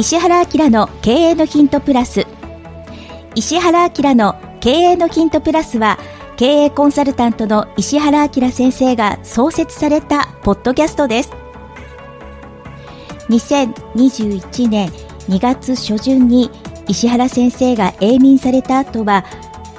[0.00, 2.26] 石原明の経営のヒントプラス。
[3.34, 5.98] 石原明の経営のヒントプラスは
[6.38, 11.32] 経営コンサルタントの石原明先生が創設されたポッドキャストです。
[13.28, 14.88] 2021年
[15.28, 16.50] 2月初旬に
[16.88, 19.26] 石原先生が永眠された後は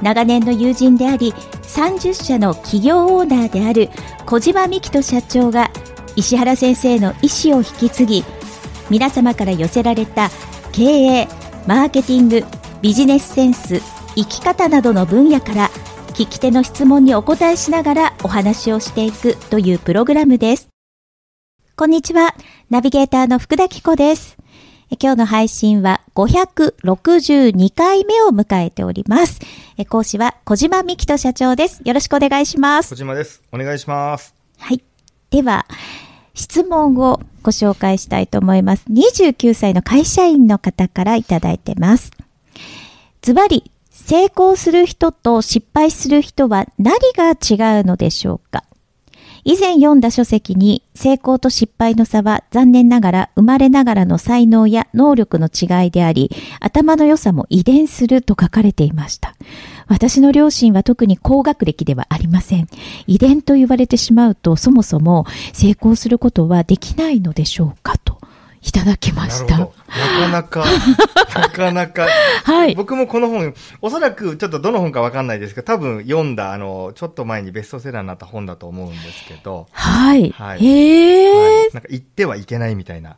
[0.04, 1.32] 長年の友人であり
[1.64, 3.90] 30社の企業オーナーである
[4.28, 5.72] 小島美希人社長が
[6.16, 8.26] 石原先生の意思を引き継ぎ
[8.92, 10.30] 皆様から寄せられた
[10.74, 11.28] 経営
[11.66, 12.44] マーケティング
[12.82, 13.80] ビジネスセンス
[14.16, 15.70] 生き方などの分野から
[16.10, 20.68] 聞き手の質問にお答えしながらお話をしていくというプログラムです
[21.78, 22.36] こんにちは
[22.70, 24.38] ナビゲーターの福田紀子です
[25.00, 29.40] 今日の配信は562回目を迎えております。
[29.88, 31.82] 講師は小島美希人社長です。
[31.86, 32.90] よろしくお願いします。
[32.90, 33.42] 小島です。
[33.54, 34.36] お願いします。
[34.60, 34.84] はい。
[35.30, 35.66] では、
[36.34, 38.86] 質問をご紹介したいと思います。
[38.90, 42.12] 29歳の会社員の方からいただいてます。
[43.22, 48.64] ズバリ、成功する人と失敗する人は何が違うのでしょうか？
[49.44, 56.30] 以前読んだ書籍に成功と失敗の差は残念ながら生まれながらの才能や能力の違いであり、
[56.60, 59.36] 頭の良さも遺伝すると書かれていました。
[59.92, 62.68] 私の両親は特に高学歴ではありません。
[63.08, 68.18] 遺伝と言われてしまうとそもそも成功することはできないのでしょうかと
[68.62, 69.58] いただきました。
[69.58, 69.74] なか
[70.32, 70.66] なか、
[71.36, 72.08] なかなか。
[72.46, 72.76] はい。
[72.76, 79.68] 僕もこの本、おそらくちょっとどの本かわかんないですけど、多分読んだ、あの、ちょっと前にベストセラーになった本だと思うんですけど。
[79.72, 80.30] はい。
[80.30, 80.66] はい。
[80.66, 83.18] へえ、はい、なんか言ってはいけないみたいな。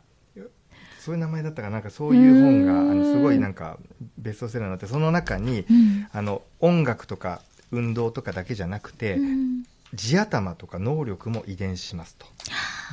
[1.04, 3.78] そういう名前だったかなんかそういう本が、あの、すごいなんか、
[4.16, 12.26] ベストセラーになって、その中に、うん、あの、音楽とか運動とかだけじゃなくて、うん、地頭とか能力も遺伝しますと。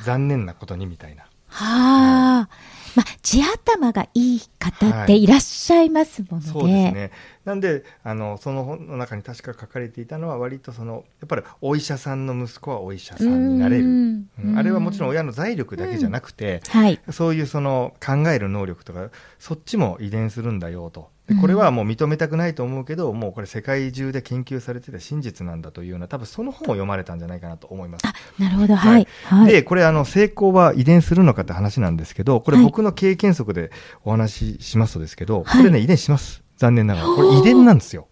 [0.04, 1.22] 残念なことにみたいな。
[1.48, 2.48] はあ、
[2.94, 6.46] まあ、地頭がいい方っていらっしゃいますもんね。
[6.46, 7.10] はい、そうですね。
[7.44, 13.84] なんで、あの、その本の中に確か書かれていたのは、割とその、やっぱりお医者さんの息子はお医者さんになれる。
[13.84, 14.26] うん
[14.56, 21.10] あれはもちろん親の財力だけじゃなくて、はい、そういうその考える能力とか、そっちも遺伝するんだよと。
[21.40, 28.06] これはもう認めたくないと思うけど、もうこれ世界中で研究されてて真実なんだというような、多分その本を読まれたんじゃないかなと思います。
[28.06, 29.06] あ、なるほど、はい。
[29.24, 33.70] はい、で、これあの、成功は遺伝するのかって話なんですけど、これ僕の経験則で
[34.04, 36.41] お話ししますとですけど、はい、これね、遺伝します。
[36.62, 37.06] 残念ながら。
[37.08, 38.06] これ遺伝なんですよ。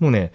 [0.00, 0.32] もうね、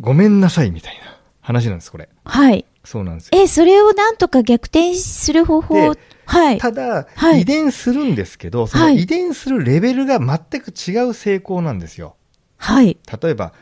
[0.00, 2.08] ごめんなさいみたいな話なんです、これ。
[2.24, 2.64] はい。
[2.82, 3.40] そうなんですよ。
[3.40, 5.94] え、それをなんとか逆転する方法？
[6.26, 6.58] はい。
[6.58, 12.16] ただ、はい、遺伝するんですけど、その遺伝するレベルが全く違う成功なんですよ。
[12.56, 12.98] はい。
[13.22, 13.52] 例えば、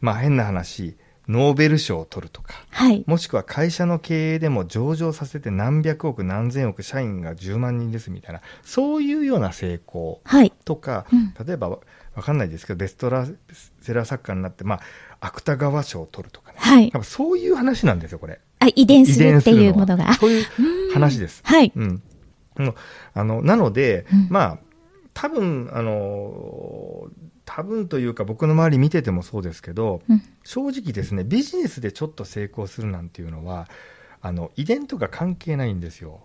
[0.00, 0.96] まあ変な話、
[1.28, 10.20] ノーベル賞を取るとか、はい、もしくは会社の経営でも上場させて何百億何千億社員が10万人ですみたいなそういうような成功
[10.64, 13.26] とか、はいうん、例えばわかんないですけどベストラ
[13.80, 14.80] セラー作家になって、まあ、
[15.20, 18.40] 芥川賞を取るとかね、はい、そういう話なんですよこれ。
[18.60, 20.14] あ遺伝するっていうものが。
[20.14, 21.42] そういう話です。
[21.44, 21.72] はい。
[21.74, 22.02] うん。
[23.14, 24.58] あの、なので、うん、まあ、
[25.12, 27.08] 多分、あの、
[27.44, 33.68] 多分というか僕の周り見ててもそうですけど、うん、正直ですね、ビジネスでちょっと成功するなんていうのは、
[34.20, 36.22] あの、遺伝とか関係ないんですよ。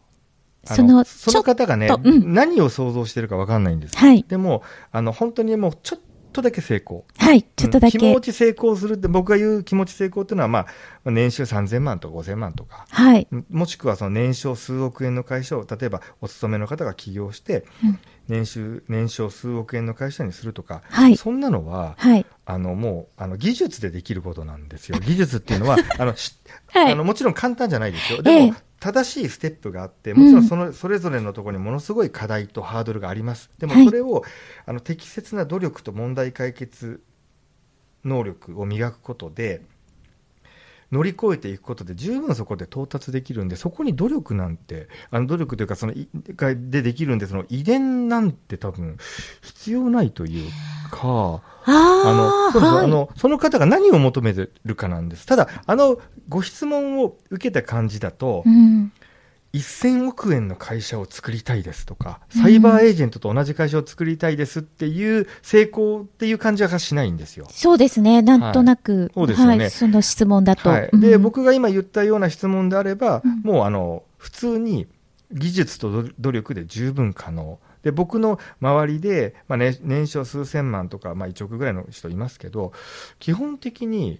[0.66, 6.00] そのその方がね、うん、何を想像してるか分かんないんです、はい、でもあの本当にもうちょっ
[6.32, 7.06] とだけ成功。
[7.18, 7.98] はい、ちょっとだけ。
[7.98, 10.68] 気持ち成功するって、僕が言う気持ち成功っていうのは、ま
[11.06, 13.28] あ、年収3000万とか5000万とか、はい。
[13.50, 25.00] もしくはその年商数億円の会社を、例えばお勤めの方が起業して、うん、年収、年商数億円の会社にするとか、はい、そんなのは、はい、あの、もう、あの、技術でできることなんですよ。
[25.04, 26.14] 技術っていうのは、あの、
[26.68, 28.22] はい、あのもちろん簡単じゃないですよ。
[28.22, 33.50] でも、ええ正しいステップがあって、もちろんその、それぞれのところにものすごい課題とハードルがあります。
[33.60, 34.24] でもそれを、はい、
[34.68, 37.04] あの適切な努力と問題解決
[38.06, 39.64] 能力を磨くことで、
[40.92, 48.98] 乗り越えていくことで十分そこで到達できるんで、そこに努力なんて、あの努力というか、その、でできるんで、その遺伝なんて多分
[49.42, 50.50] 必要ないという
[50.92, 55.26] か、あの、はい、あの、その方が何を求めてるかなんです。
[55.26, 58.92] ただ、あの、ご質問を受けた感じだと、うん、
[59.54, 67.48] 1000億円の会社を作りたいですとか、サイバーエージェントと同じ会社を作りたいですっていう成功っていう感じはしないんですよ。
[67.50, 68.22] そうですね。
[68.22, 70.70] なんとなく、はい、そうですよね、はい、その質問だと。
[70.70, 74.88] はい、で、うん、僕が今言ったような質問であれば、うん、もうあの、普通に
[75.32, 77.60] 技術と努力で十分可能。
[77.82, 82.74] で僕の周りで、まあね、年商数千万とか、まあ、1億ぐらいの人いますけど
[83.20, 84.20] 基本的に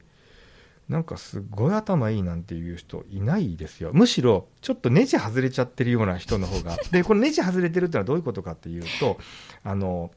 [0.90, 3.92] なんかすごい頭いいなんていう人いないですよ。
[3.94, 6.78] むしろ、ちょっとネジ外れちゃってるような人の方が。
[6.92, 9.20] で、このネジ外れてるってのはどういうことかっていうと、
[9.64, 10.12] あの、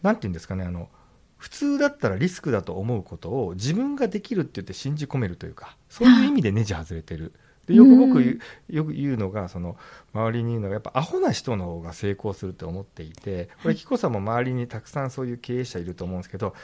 [0.00, 0.88] なんて言うんですかね、あの、
[1.36, 7.34] 普通だったらリスクだと思うことを自分ができるって言って信じ込めるというか、そういう意味でネジ外れてる。
[7.66, 8.40] でよく僕
[8.70, 9.76] よく言うのがその
[10.14, 16.54] 周りに言うのがやっぱアホな人の方が成功すると思っていてこれ紀子さんも周りにたくさんそういう経営者いると思うんですけど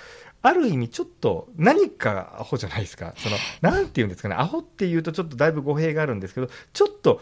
[0.42, 3.14] ある意味ちょっと何かアホじゃないですか。
[3.16, 4.34] その なんて言うんですかね。
[4.34, 7.20] アホっていうとちょっとだいぶ語弊があるんですけどちょっと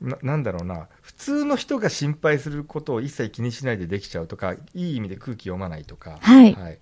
[0.00, 0.88] ななんだろうな。
[1.02, 6.18] 普通の人が心配することを一切気にしないでできちゃうとかいい意味で空気読まないとか。
[6.20, 6.78] はい、はい。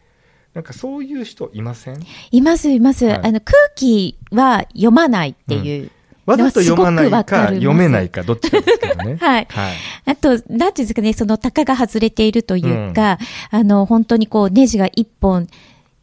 [0.55, 2.01] なんかそういう人いません？
[2.31, 5.91] います、います、はい、あの空気は読まないっていう
[6.27, 9.17] わざと読まないか、読めないか、どっちかですけどね。
[9.23, 9.47] はい。
[9.49, 9.75] はい。
[10.07, 13.19] あと、なんていうんですかね、その、たかが外れているというか、
[13.53, 15.47] うん、あの、本当にこう、ネジが一本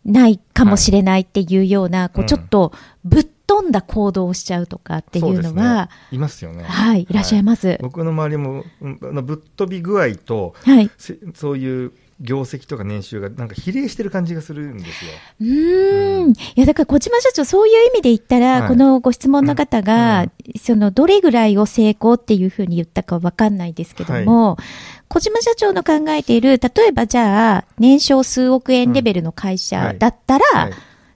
[0.06, 2.72] ないかもしれないっていうような、はい、こう、ちょっと、
[3.04, 6.64] ぶっ飛んだ行動をしちゃうとかっていうのは、ね、いますよね。
[6.64, 7.68] はい、いらっしゃいます。
[7.68, 10.90] はい、僕の周りも、ぶっ飛び具合と、はい、
[11.34, 11.92] そういう
[12.24, 15.12] 業績とか年収がなんか比例してる感じがするんですよ。
[15.42, 16.24] うん。
[16.24, 24.66] うん、いやだから小島社長そういう意味で言ったら、はい、このご質問の方が、うん、そのどれぐらいを成功っていうふうに言ったかわかんないですけども、はい、
[25.10, 30.74] 小島社長の考えている例えばじゃあ年商数億円レベルの会社だったら、はい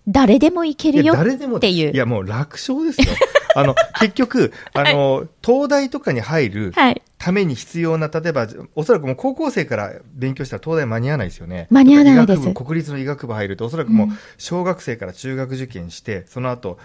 [0.07, 1.91] 誰でもいけるよっていう。
[1.91, 3.07] いや、もう楽勝ですよ。
[3.55, 6.73] あの、結局、あの、はい、東大とかに入る
[7.17, 11.67] ために必要な、例えば、おそらくもう高校生から勉強したら東大間に合わないですよね。
[11.69, 12.53] 間に合わないです。
[12.53, 14.07] 国立の医学部入ると、おそらくもう
[14.37, 16.77] 小学生から中学受験して、うん、その後、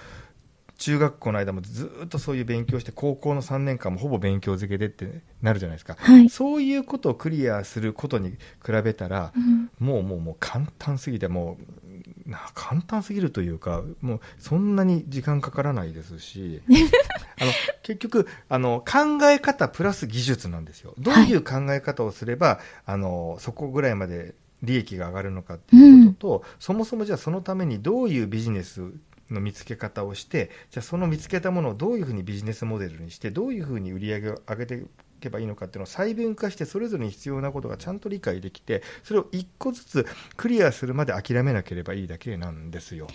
[0.78, 12.11] 中学校の間もずっとそういう勉強して高校の3年間もほぼ勉強漬けでってなるじゃないですか、はい、そういうことをクリアすることに比べたら、うん、もうもうもう簡単すぎてもう
[12.54, 16.62] 簡単すぎるというかもうそんなに時間かからないですし
[17.40, 17.52] あの
[17.82, 20.94] 結局あの考え方プラス技術なんですよ。
[20.98, 28.92] どういう考え方をすれば、はい、あのそこぐらいまで利益が上がるのかっていうことと、うん、そもそもじゃあそのためにどういうビジネス
[29.30, 34.84] の見つけ方をしてじゃあその見つけたものをどういうふうにビジネスモデルにしてどういうふうに売り上げを上げて
[35.22, 43.06] けばいいのかっていうのを細分化してそれぞれに必要なことがちゃんと理解できてそれを一個ずつクリアするまで諦めなければいいだけなんですよ。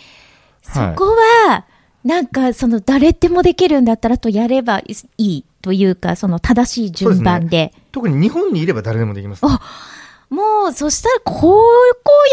[0.64, 1.16] そこ
[1.46, 1.66] は、
[2.04, 9.52] なんかその誰でもできるんだったらとやればいいというかその正しい順番で、ね、特に日本にいれば誰でもできます、ね、
[10.30, 11.70] もうそしたらここをや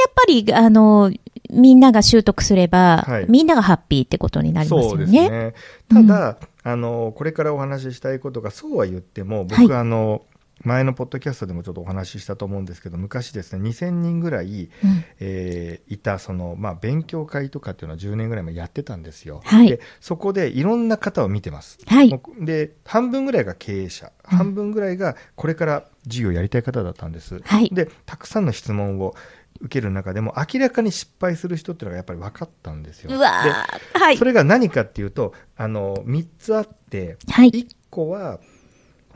[0.08, 1.12] っぱりあの
[1.50, 5.28] みんなが習得すれば、はい、みんながハッピーってことになりますよね。
[5.28, 5.54] ね。
[5.88, 10.22] ただ、うんあのこれからお話ししたいことがそうは言っても僕、はい、あの
[10.62, 29.14] 前のポッドキャストでもちょっとお話ししたと思うんですけど昔ですね2000人ぐらい、うん、えー、いたその、まあ、勉強会とかっていうのは10年ぐらい前やってたんですよ、はい、でそこでいろんな方を見てます、はい、で半分ぐらいが経営者、うん、半分ぐらいがこれから事業やりたい方だったんです、はい、でたくさんの質問を
[29.60, 33.18] 受ける中でも明らかに失敗する人っていうのがやっぱり分かったんですよ。
[33.18, 38.40] はい、それが何かっていうとあの3つあって、はい、1個は、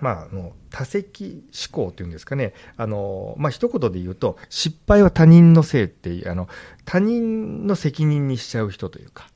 [0.01, 6.49] まあ、あの多責思考っていうんですかねあの、まあ一言で言うと失敗は他人のせいっていうあの
[6.85, 9.29] 他人の責任にしちゃう人というか。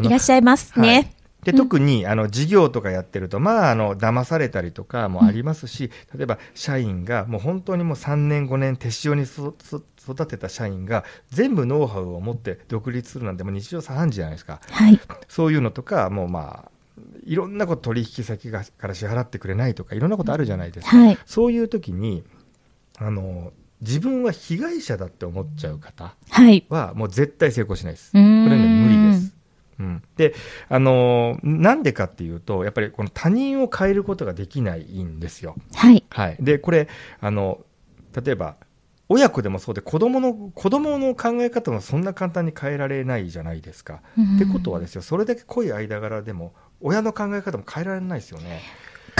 [0.00, 0.88] いらっしゃいますね。
[0.88, 9.24] はいで特に、あの事業とかやってると、まあ、あの騙されたりとかもありますし、例えば社員がもう本当にもう3年、5年、手塩に
[10.10, 16.70] 育てた社員が全部ノウハウを持って独立するなんてもう日常茶飯事じゃないですか、はい、そういうのとか、もうまあ、
[17.24, 22.24] いろんなこと取引先がから支払ってくれないとか、いろんなことあるじゃないですか、はい、そういう時に
[22.98, 26.14] あの自分は被害者だって思っちゃう方
[26.68, 28.12] は、もう絶対成功しないです。
[28.12, 29.34] これね、無理です。
[29.78, 30.34] うん、で、
[30.68, 35.56] あのー、なんでかっていうと、やっぱりこの他人を変えることができないんですよ。
[35.74, 36.04] はい。
[36.10, 36.36] はい。
[36.38, 36.88] で、これ、
[37.20, 37.64] あの、
[38.22, 38.56] 例えば、
[39.12, 44.02] 親子でもそうで子供の子供の考え方もそんな簡単に変えられないじゃないですか。
[44.36, 48.62] ってことはですよそれだけ濃い間柄でも親の考え方も変えられないですよね。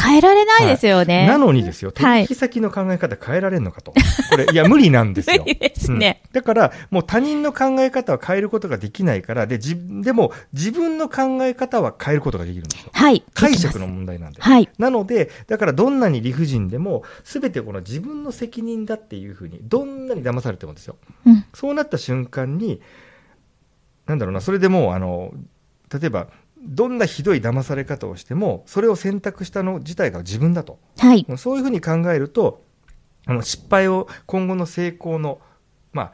[0.01, 1.19] 変えられないですよね。
[1.21, 3.93] はい、なのにですよ、取引先の考え方変えられるのかと。
[4.31, 5.43] これ、いや、無理なんですよ。
[5.45, 12.91] 無理ですね、うん、だから、もう他人の考え方は変えることができないから、で、じ、でも、自分の考え方は変えることができるんですよ。
[12.93, 13.23] はい。
[13.35, 14.41] 解釈の問題なんで。
[14.41, 14.69] はい。
[14.79, 20.97] なので、だからどんなに理不尽でも、すべてこの自分の責任だっていうふうに、どんなに騙されてもですよ。
[21.27, 21.45] うん。
[21.55, 22.81] そうなった瞬間に、
[24.07, 25.33] なんだろうな、それでもう、あの、
[25.93, 26.29] 例えば、
[26.63, 30.79] どんなひどい騙され方をしても、それを選択したの自体が自分だと。
[30.99, 31.27] はい。
[31.37, 32.65] そういうふうに考えると、
[33.27, 35.41] あの失敗を今後の成功の、
[35.93, 36.13] ま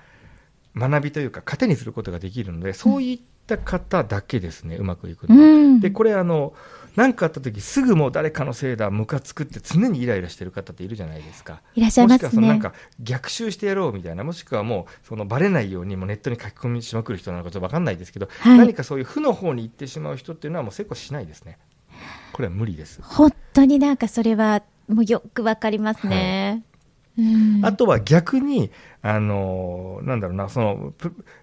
[0.74, 3.18] あ、学びというか、糧にすることができるので、そういっ
[3.54, 6.52] った方だけですねうまくいくの、うん、でこれあの
[6.96, 11.62] 何かあった時すぐもう誰かのせいだムカつくって常にイライラしてる方っているじゃないですか。
[11.74, 12.28] いらっしゃいますね。
[12.28, 21.58] もしくはそのなんか逆襲してやろうみたいなもしくはもうそのバレないようにもネットに書き込みしまくる人なのかちょっと分かんないですけど、はい、何かそういう負の方に行ってしまう人っていうのはもう成功しないですね。
[22.32, 23.00] これは無理です。
[23.02, 26.64] 本当になんかそれはもうよくわかりますね、
[27.18, 28.70] はい、あとは逆に、
[29.02, 30.92] あのなんだろうなその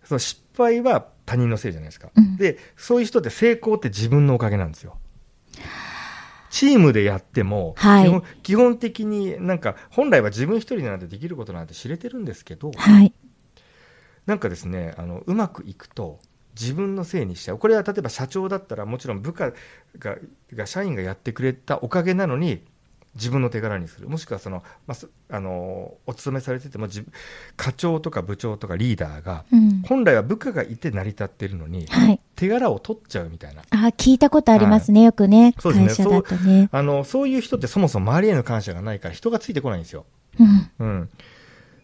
[0.03, 4.97] その失敗は他人のせいじゃないですか、うん、でそういう人って成功って自分のおかげなんですよ。
[6.49, 13.11] チームでやっても、はい、基本基本的になんか本来は自分一人なんてできることなんて知れてるんですけど、はい、
[14.27, 16.19] なんかですねあのうまくいくと
[16.59, 17.57] 自分のせいにしちゃう。
[17.57, 19.51] これは例えば社長だったらもちろん部下
[19.97, 20.17] が
[20.53, 22.63] が社員がやってくれたおかげなのに
[23.15, 24.09] 自分の手柄にする。
[24.09, 26.87] もしくはその、まあ、あのお勤めされてても
[27.55, 33.61] 課長とか部長とかリーダーが、うん、本来は部下がいて成り立ってるのに、はい、手柄を取っちゃうみたいな。
[33.69, 35.53] あ聞いたことありますね、はい、よくね。
[35.59, 36.09] そうですね。
[36.09, 40.05] そうあのそういう人ってそもそも周りへの感謝がないから人がついてこないんですよ。
[40.39, 41.09] うん、うん。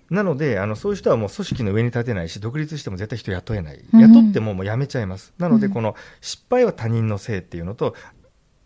[0.09, 5.33] なのであのそういう人はもう組織の上に立てないし独立しても絶対人雇えない、雇ってももう辞めちゃいます。
[5.37, 7.93] なのでこの失敗は他人のせいっていうのと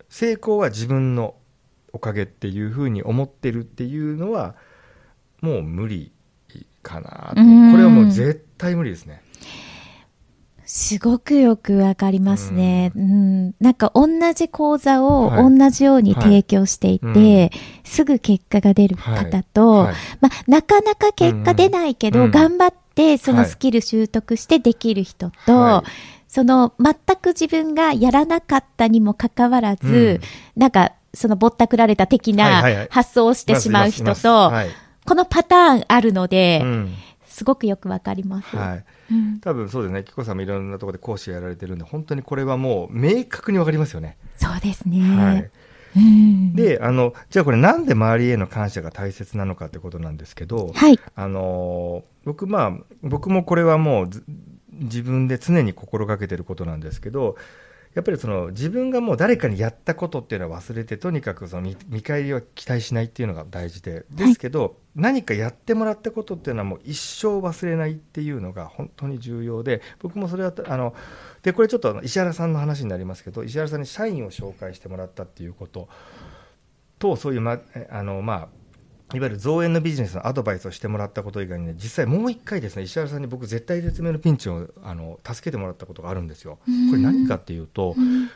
[0.07, 1.35] 成功は自分の
[1.93, 4.55] おかげっていうふうに思ってるっていうのは
[5.41, 6.11] もう無理
[6.81, 9.21] かなと、これはもう絶対無理ですね。
[10.65, 17.39] すごくよくわかりますね、うん、なんか同じ講座を同じように提供していて、はい。
[17.41, 17.51] はい
[17.93, 25.83] すぐ結果が出る方と、はい、まあ、なかなか結果出ないけど、うん、頑張ってそのスキル習得してできる人と、
[26.27, 30.19] その全く自分がやらなかったにもかかわらず、
[30.55, 34.51] うん、なんかそのぼったくられた的な発想をしてしまう人と、
[35.05, 36.93] このパターンあるので、うん、
[37.25, 38.55] すごくよくわかります。
[38.55, 38.85] はい。
[39.41, 44.17] 多分そうですね、紀子さんもいろんなところで講師やられてるんで、本当にこれはもう明確にわかりますよね。
[44.35, 44.99] そうですね。
[44.99, 45.51] はい。
[46.55, 54.09] であのじゃあこれなんで周りへの感謝が大切なのかってことなんですけど、はい、あの僕まあ僕もこれはもう
[54.71, 57.35] 自分で常に心がけてることなんですけど
[57.95, 70.95] やっぱりその自分がもう誰かにやったことっていうのは忘れてとにかくその見返りを期待しないっていうのが大事でですけど、はい、何かやってもらったことっていうのはもう一生忘れないっていうのが本当に重要で僕もそれはあの
[71.43, 75.87] でこれちょっと石原さんの話になりますけど石原さんに社員を紹介してもらったっていうこと
[76.97, 77.59] とそういうま
[77.89, 78.62] あのまあ
[79.13, 86.59] いわゆる造園のビジネスのアドバイスをしてもらったこと以外にね、実際もう一回ですね、石原さんに僕絶対絶命のピンチをあの助けてもらったことがあるんですよ。
[86.89, 87.95] これ何かっていうと、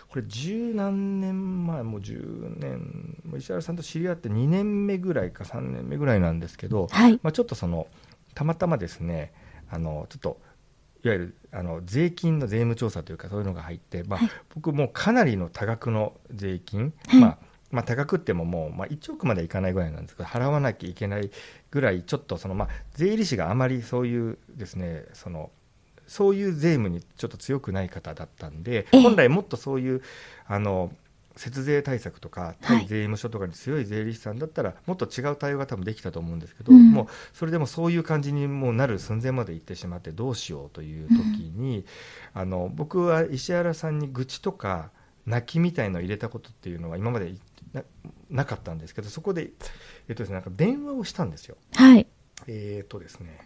[0.10, 7.88] これ十何年前、もう10年、石原さんと知り合って2年目ぐらいか3年目ぐらいなんですけど、はい、まあ、ちょっとその、
[8.34, 9.34] たまたまですね、
[9.70, 10.40] あのちょっと
[11.04, 14.20] いわゆるあの税金の税務調査というかそういうのが入って、まあ、
[14.54, 17.38] 僕もかなりの多額の税金、はい、まあ
[17.72, 21.30] まあ、高くってももう、まあ、1億まではいかないぐらいなんですけど払わなきゃいけない
[21.70, 25.52] ぐらいちょっとその、まあ、税理士があまりそういうですねその
[26.08, 30.02] そういう税務にちょっと強くない方だったんで本来もっとそういう
[30.48, 30.92] あの
[31.38, 44.90] 節税対策とか対税務署とかに強い税理士さんだったら、もっと違う対応が多分できたと思うんですけど、うん、もうそれでもそういう感じにもうなる寸前まで行ってしまってどうしようという時に、うん、あの僕は石原さんに愚痴とか
[45.28, 47.34] 泣きみたいのを入れたことっていうのは今まで
[47.74, 47.84] な
[48.30, 49.52] なかったんですけどそこで,、
[50.08, 51.58] えっとですね、なんか電話をしたんですよ。
[51.76, 52.08] はい、
[52.48, 53.46] えっとですね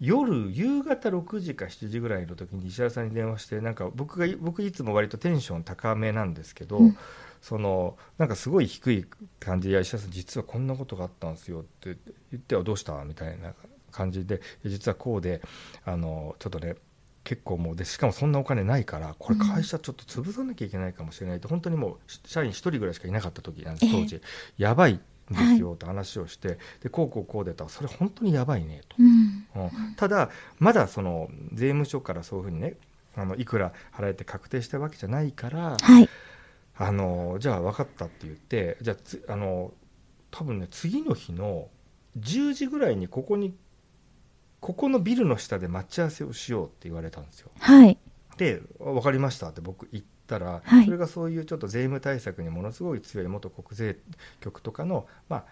[0.00, 6.96] 夜夕方6時か7時ぐらいの時に石原さんに電話してなんか僕が僕いつも割とテンション高めなんですけど、うん、
[7.40, 9.06] そのなんかすごい低い
[9.40, 11.96] 感じで石原さん実はこんなことがあったんですよって
[12.30, 13.02] 言ってはどうした？
[13.04, 13.54] みたいな
[13.90, 15.40] 感じで実はこうで
[15.84, 16.76] あのちょっとね
[17.28, 23.92] 結構もうでしかもそんなお金ないからこれ会社ちょっと潰さなきゃいけないかもしれないって、うん、本当にもう社員1人ぐらいしかいなかった時なんです。
[23.92, 24.22] 当時、
[24.56, 27.64] やばいんですよって話をして、はい、でこうこうこうでた。
[27.64, 32.76] らそれ本当にやばいねと、うん、うん、ただまだその税務署からそういうふうにね
[33.14, 36.08] あのいくら払えて確定したわけじゃないから、はい、
[36.78, 38.96] あのじゃあ分かったって言ってじゃ
[39.28, 39.74] ああの
[40.30, 41.68] 多分ね次の日の
[42.18, 43.54] 10時ぐらいにここに
[44.60, 47.50] ここのビルの下で待ち合わせをしようって言われたんですよ。
[47.58, 47.98] はい、
[48.36, 53.98] で分かりましたって僕言ったら、はい、それがそういうちょっと税務対策にものすごい強い元国税
[54.40, 55.44] 局とかの、まあ、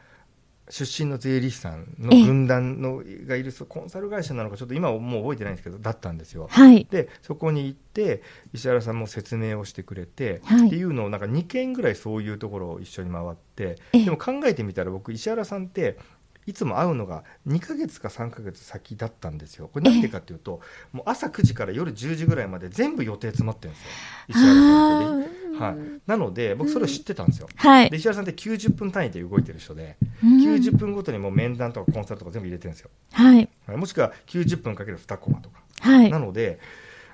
[0.68, 6.48] 出身の税理士さんの軍団のがいるコンサル会社なのかちょっと今はもう覚えてないんですけどだったんですよ。
[6.50, 8.22] はい、でそこに行って
[8.52, 15.98] 石原さんも説明をしてくれて、はい、っていうのをなんか2件ぐらいそういうところを一緒に回ってでも考えてみたら僕石原さんって
[16.46, 19.68] いつも会うのが2か月か3か月先だったんですよ。
[19.72, 20.60] これなんでかっていうと、
[20.92, 23.90] もう朝9時から夜10時ぐらいまで全部予定詰まってるんですよ。
[24.28, 26.00] 石原さんって、はい。
[26.06, 27.48] なので、僕それを知ってたんですよ。
[27.56, 32.90] はい、で石原さんって90分単位で動いてる人で、うん、90分ごとにもう面談とかコンサルとか全部入れてるんですよ。
[33.12, 33.48] はい。
[33.68, 35.60] もしくは90分かける2コマとか。
[35.80, 36.10] はい。
[36.10, 36.60] なので、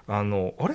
[0.07, 0.75] あの、あれ？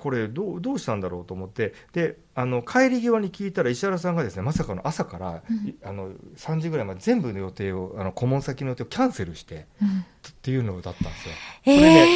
[0.00, 11.34] これどうどうしたんだろうと思ってであの帰り際に聞いたら石原さんがですねまさかの朝から、うん、あの3時ぐらいまで全部の予定をあの顧問先の予定をキャンセルして、うん、っていうのだったんですよ。
[11.64, 12.06] これね、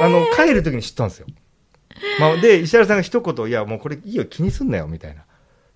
[0.00, 1.26] あの帰る時に知ったんですよ。
[2.20, 5.24] まあ、で石原さんが一言「いやもうこれいいよ気にすんなよ」みたいな。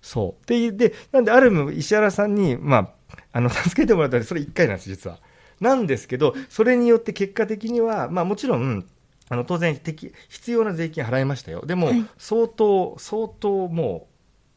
[0.01, 5.19] そうででなんである意味石原さんに、まあ、あの 助けてもらったらそれ1回なんです実は。
[5.59, 8.85] なんですけどそれによって結果的には、まあ、もちろん
[9.29, 9.79] あの当然
[10.27, 11.63] 必要な税金払いましたよ。
[11.65, 14.07] でも、はい、相当相当も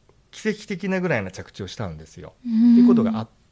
[0.09, 2.33] う奇跡的なぐらいな着地をしたんですよ。
[2.39, 3.42] っていうことがあって、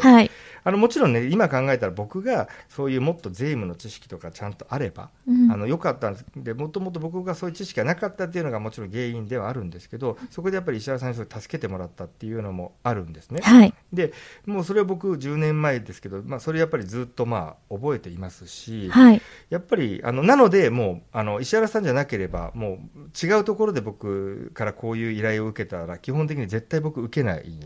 [0.00, 0.30] はい、
[0.64, 6.26] あのもちろんね今考えたら僕がそういうもっと税務の知識とかちゃんとあれば、うん、あのよかったんです。
[6.36, 13.40] でもともと僕がそういう知識がなかったっていうのがもちろん原因ではあるんですけどそこでやっぱり石原さんに助けてもらったっていうのもあるんですね。
[13.42, 14.12] はい、で
[14.46, 27.60] もうそれは僕10年前ですけど、まあ、それやっぱりずっとまあ覚えていますし、はい、やっぱりあのなのでもうあの石原さんじゃなければもう違うところで僕からこういう依頼を受けたら基本的に絶対僕受けない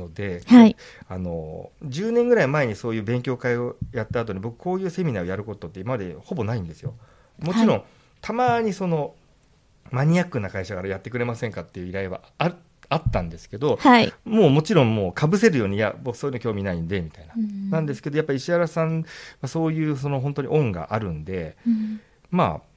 [0.00, 0.76] ので、はい、
[1.08, 6.94] あの10年ぐらい前にそういう勉強会をやった後に僕こういうセミナーをやることって今までほぼないんですよ。
[7.38, 7.84] もちろん、はい、
[8.20, 9.14] たまにその
[9.90, 12.54] マニアックな会社からやってくれませんかっていう依頼はあ
[12.88, 17.34] あったんですけど、はい、もうもちろんもうかぶせるようにいや僕そういうの興味ないんでみたいな、
[17.70, 19.04] なんですけどやっぱり石原さん
[19.40, 21.56] はそういうその本当に恩があるんで、
[22.30, 22.69] まあ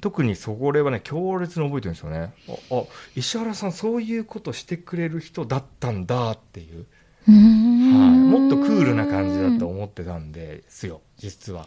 [0.00, 2.32] 特にそこれはね強烈に覚えてるんですよね。
[2.48, 2.82] ああ
[3.14, 6.86] 石原さんそういうことしてくれる人だったんだっていう。
[7.26, 11.66] はい、もっとクールな感じだと思ってたんですよ実は。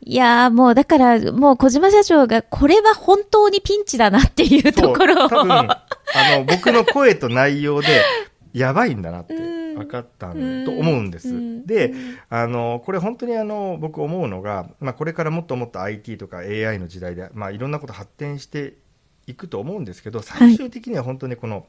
[0.00, 5.28] いやもうだから、もう小島社長が、これは本当にピンチだなっていうところを。
[5.28, 5.86] 多分、あ
[6.38, 7.88] の、僕の声と内容で、
[8.52, 9.34] やばいんだなって
[9.78, 11.66] 分かったと思うんです。
[11.66, 11.94] で、
[12.28, 18.74] あの、これ本当にあの、僕思うのが、まあこれからもっともっと IT とか AI の時代で、まあいろんなこと発展して
[19.26, 21.66] いくと思うんですけど、最終的には本当にこの、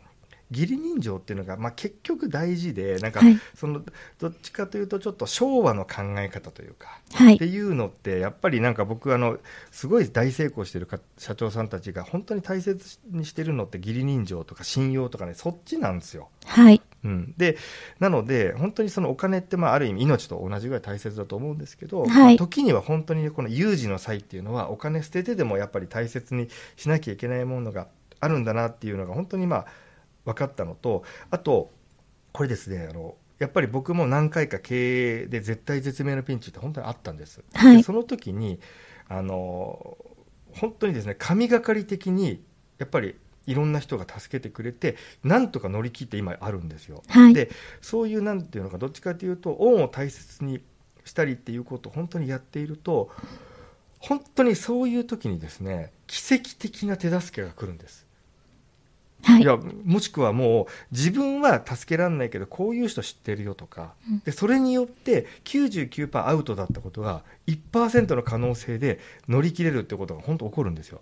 [0.52, 3.82] 義理人情っていうのが、まあ、結局大事でなんか、はい、その
[4.18, 9.38] どっちかというとちょっと昭和の考え方というか、はい、っていうのってやっぱりなんか僕あの
[9.72, 16.30] すごい大成功してるか社長さんたちが本当に大切にしてるのって義理人情とか信用とかねそっちなんですよ。
[16.46, 17.58] はいうん、で
[18.00, 22.10] なので本当にそのお金ってまあある意味命と同じぐらい大切だと思うんですけど、はい。
[22.10, 27.88] まあ、時には本当にこの有事の際っていうのはお金捨ててでもやっぱり大切にしなきゃいけないものが
[28.20, 29.66] あるんだなっていうのが本当にまあ
[30.26, 31.72] 分かったのとあと
[32.34, 37.42] これですねあのやっぱり僕も何回か経営で絶対絶命のピンチって本当にあったんです。
[37.54, 38.60] はい、でその時に
[39.08, 39.98] あの
[40.52, 42.44] 本当にですね神がかり的に
[42.78, 43.16] やっぱり
[43.50, 47.02] いろんな人が助けてくれてなんとか乗り切って今あるんですよ。
[47.08, 47.50] はい、で
[47.82, 50.62] そういうなんていうのかどっちかというと恩を大切に
[51.04, 53.10] したりっていうことを本当にやっていると
[53.98, 58.06] 本当にそういう時にですね奇跡的な手助けが来るんです。
[59.24, 71.02] はい、いやもしくはもう自分は助けられないけどこういう人知ってるよとか、うん、でそれによって99%アウトだったことが1%の可能性で乗り切れるってことが本当起こるんですよ。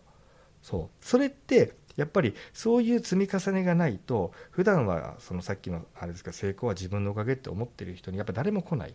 [0.63, 8.93] そうそれってやっぱりそういう積み重ねがないと普段はそのさっきのあれですか成功は自分のおかげって思ってる人にやっぱ誰も来ない。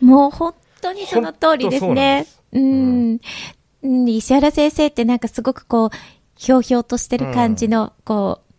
[0.00, 2.26] もう本当にその通りですね。
[2.52, 3.20] ううん、
[3.82, 5.90] うん、石原先生ってなんかすごくこう
[6.34, 8.50] ひょうひょうとしてる感じの、こう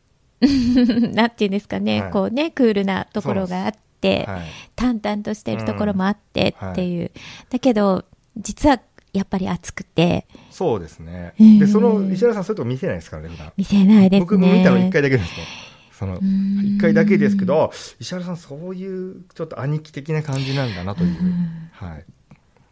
[1.13, 4.41] なんていうんですかね、はい、こうね、クールなところがあって、はい、
[4.76, 6.98] 淡々としているところもあってっていう。
[6.98, 7.12] うんはい、
[7.50, 8.06] だけど、
[8.38, 8.80] 実は
[9.13, 10.28] やっぱり熱くて。
[10.50, 11.34] そうですね。
[11.60, 14.19] で、その、石原さん、そういうとこ見せないですからね、見せないですね。
[14.21, 15.45] 僕も見たの1回だけですよ。
[15.91, 21.15] その、1回だけですけど、石原さん、そういう、ちょっと兄貴的な感じなんだなという。
[21.74, 22.06] はい。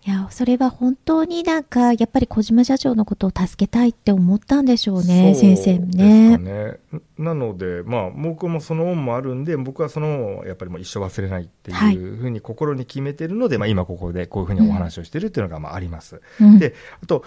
[0.06, 6.38] いや、それは本当になんか、やっぱり小島社長のことを助けたいって思ったんでしょうね、先生ね。
[6.38, 6.80] ね。
[7.18, 16.22] なので、まあ、僕もその恩もあるんで、僕はその恩をやっぱりもう一生忘れないっていうふうに心に決めてるので、はい、まあ、今ここでこういうふうにお話をしてるっていうのがまああります。
[16.40, 17.26] うん、で、あと、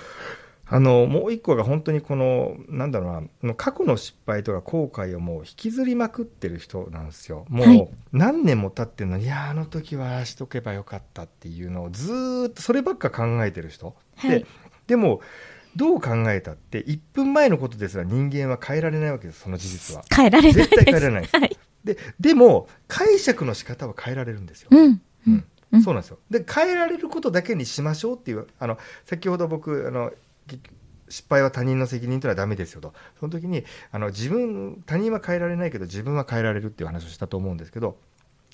[0.73, 7.45] あのもう一個が本当にこのなんだろうな過去の失敗とか後悔をもう引きずりまくってる人なんですよ。
[7.49, 14.47] もう何年も経ってるのに、いやあの時はああしとけばよかったっていうのをずっとそればっか考えてる人、はい、で
[14.87, 15.21] でも
[15.77, 20.05] どう考えたって1分前のことですら人間は変えられないわけですその事実は。
[20.15, 21.59] 変えられない絶対変えられないです、はい。
[21.85, 24.69] ででも解釈の仕方は変えられるんですよ。
[24.71, 25.03] うん。
[25.73, 26.19] うん、そうなんですよ。
[26.31, 30.13] で変えられることだけにしましょうっていうあの先ほど僕あの
[31.09, 32.95] 失敗は他人の責任というのはダメですよと。
[33.21, 37.99] その時にあの自分他人は変えられないけど自分は変えられるっていう話をしたと思うんですけど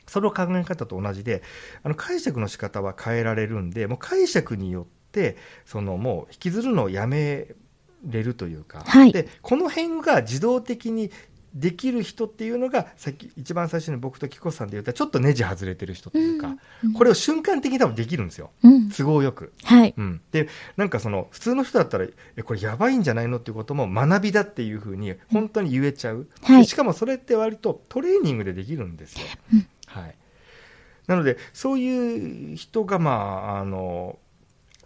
[0.09, 1.42] その考え方と同じで
[1.83, 7.48] あの解釈の仕方は変えられるんでもう解釈によってそのもう引きずるのをやめ
[8.05, 11.11] れるというか、はい、でこの辺が自動的に
[11.55, 19.53] できる人っていうのがさっき一番最初に僕と紀子さんで言ったちょっとネジ外れてる人というか、うん、これを瞬間的に多分できるんですよ、うん、都合よく。
[19.65, 19.95] はい。
[19.97, 22.07] うん、でなんかその普通の人だったら
[22.37, 29.27] えこれやばいんじゃないのっていうことも学びだっていうふうに本当に言えちゃう、はい、しかもそれって割とトレーニングでできるんですよ。
[29.87, 30.15] はい、
[31.07, 34.19] なのでそういう人がまああの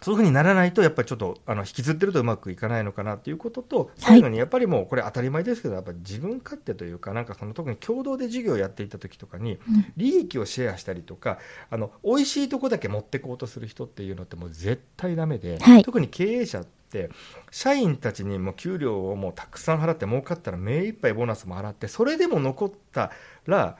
[0.03, 9.59] そういうふうにならないと、やっぱりちょっとあの引きずってるとうまくいかないのかなっていうことと、最後にやっぱりもうこれ当たり前ですけど、やっぱり自分勝手というか、なんかその特に共同で授業をやっていた時とかに、
[9.97, 11.39] 利益をシェアしたりとか、
[11.69, 17.09] あの美味しいとこだけ持ってこうとする人っていうのってもう絶対ダメで、はい、特に経営者って、
[17.49, 23.11] 社員たちにも給料をもうたくさん払って儲かったら目いっぱいボーナスも払って、それでも残った
[23.45, 23.77] ら、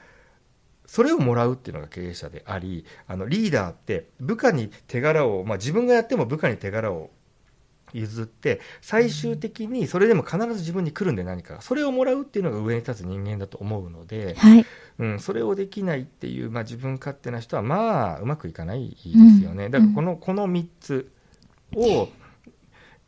[0.86, 7.10] それをもらうっていうのが経営者でありあのリーダーって部下に手柄を、まあ、自分がやっても部下に手柄を
[7.92, 14.66] 譲って最終的にそれでも必ず自分に来るんで何かそれをもらうっていうのが上に立つ人間だと思うので、はい、
[14.98, 18.96] うん、それをできないっていう、まあ、自分勝手な人はまあうまくいかないで
[19.38, 21.10] すよね、うん、だからこのこの3つ
[21.76, 22.08] を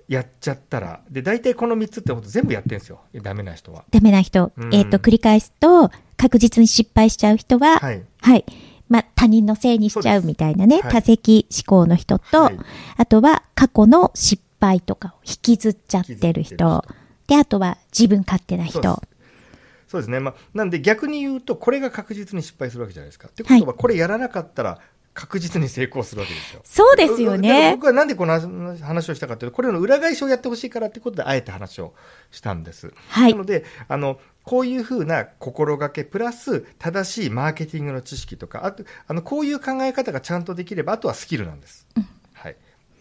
[0.08, 3.00] やっちゃったらで大体この3つってこと全部やってるんですよ。
[3.14, 3.84] ダメな人は。
[3.90, 8.02] ダメな人、うん、えっ、ー、と繰り返すと確実に失敗しちゃう人は、はい。
[8.20, 8.44] はい。
[8.88, 12.58] まあ、他人のせいにしちゃうみたいなね、多責思考の人と、はい、
[12.96, 16.84] あとは過去の失敗とかを引きずっちゃってる人。
[17.26, 19.02] で、あとは自分勝手な人。
[19.88, 20.20] そうですね。
[20.20, 23.28] まあ、なんで逆に言うと、これが確実に失敗するわけじゃないですか。
[23.28, 24.80] ってことは、これやらなかったら、
[25.16, 26.60] 確実に成功するわけですよ。
[26.62, 27.72] そうですよね。
[27.72, 28.38] 僕はなんでこの
[28.78, 31.94] 話をしたかというと、これの裏返しをやってほしいからってことで、あえて話を
[32.30, 32.92] したんです。
[33.08, 33.32] はい。
[33.32, 41.86] なので、あの、こういうふうな心がけプラス正しいマーケティングの知識とか、あと、あの、こういう考え方がちゃんとできれば、あとはスキルなんです。
[41.96, 42.12] うん、はい。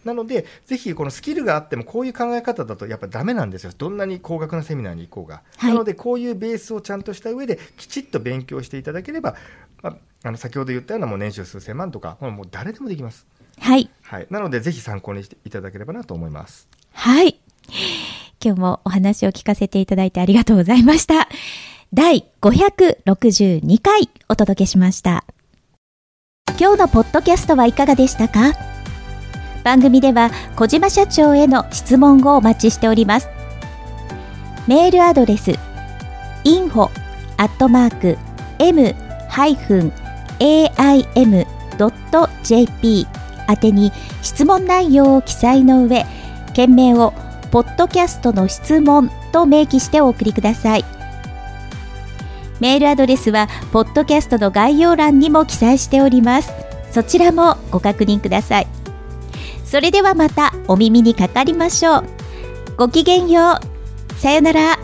[0.06, 3.72] なので、ぜひこのスキルがあっても、こういう考え方だとやっぱダメなんですよ。
[3.76, 5.42] どんなに高額なセミナーに行こうが。
[5.58, 9.34] はい、なので、こういうベースをちゃんとした上で、きちっと勉強していただければ、
[9.82, 13.26] まあ、あの先ほど言ったようなもう年収数千万とか、もう誰でもできます。
[13.58, 13.90] はい。
[14.02, 14.26] はい。
[14.30, 16.68] なので、ぜひ参考にしていただければなと思います。
[16.92, 17.38] はい。
[18.44, 21.28] 今日もお話を聞かせていただいてありがとうございました。
[21.92, 25.24] 第562回お届けしました。
[26.58, 28.75] 今日のポッドキャストはいかがでしたか？
[29.66, 33.28] 番組では小島社長への質問をお待ちしております。
[34.68, 35.54] メールアドレス
[36.44, 36.88] info
[38.60, 39.06] m-aim.jp
[43.48, 43.90] 宛てに
[44.22, 46.06] 質問内容を記載の上、
[46.54, 47.12] 件名を
[47.50, 50.84] ポッドキャストの質問と明記してお送りください。
[52.60, 56.52] メールアドレスはポッドキャストの概要欄にも記載しております
[56.92, 58.85] そちらもご確認ください
[59.66, 62.04] それではまたお耳にかかりましょう。
[62.76, 64.14] ごきげんよう。
[64.14, 64.78] さよなら。